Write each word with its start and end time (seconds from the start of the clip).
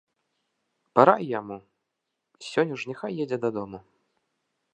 Парай 0.99 1.23
яму, 1.39 1.57
сёння 2.51 2.75
ж 2.85 2.93
няхай 2.93 3.13
едзе 3.27 3.37
дадому. 3.45 3.77